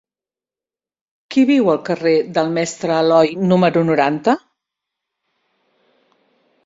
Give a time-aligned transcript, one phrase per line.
[1.33, 4.35] Qui viu al carrer del Mestre Aloi número noranta?